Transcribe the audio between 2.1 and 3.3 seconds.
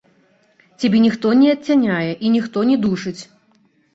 і ніхто не душыць.